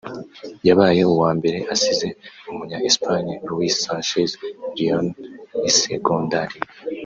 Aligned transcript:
yabaye 0.67 1.01
uwa 1.11 1.29
mbere 1.37 1.59
asize 1.73 2.07
Umunya 2.49 2.77
Espagne 2.89 3.33
Luis 3.47 3.73
Sanchez 3.83 4.29
Leon 4.75 5.07
isegonda 5.69 6.39
rimwe 6.51 6.73